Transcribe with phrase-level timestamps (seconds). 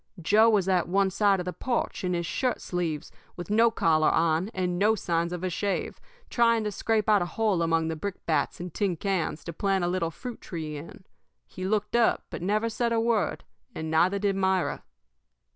[0.19, 4.09] Joe was at one side of the porch, in his shirt sleeves, with no collar
[4.09, 7.95] on, and no signs of a shave, trying to scrape out a hole among the
[7.95, 11.03] brickbats and tin cans to plant a little fruit tree in.
[11.45, 13.43] He looked up but never said a word,
[13.75, 14.81] and neither did Myra.